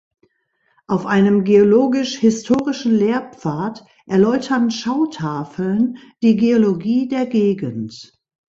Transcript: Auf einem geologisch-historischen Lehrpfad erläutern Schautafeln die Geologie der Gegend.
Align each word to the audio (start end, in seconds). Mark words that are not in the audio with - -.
Auf 0.87 1.05
einem 1.05 1.43
geologisch-historischen 1.43 2.95
Lehrpfad 2.95 3.85
erläutern 4.07 4.71
Schautafeln 4.71 5.97
die 6.23 6.37
Geologie 6.37 7.07
der 7.07 7.27
Gegend. 7.27 8.19